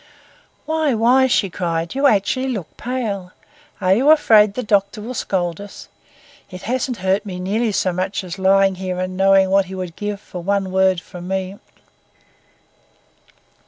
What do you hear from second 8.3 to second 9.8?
lying here and knowing what he